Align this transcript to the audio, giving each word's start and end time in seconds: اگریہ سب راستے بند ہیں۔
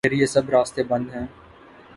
اگریہ 0.05 0.25
سب 0.25 0.49
راستے 0.49 0.83
بند 0.83 1.09
ہیں۔ 1.15 1.25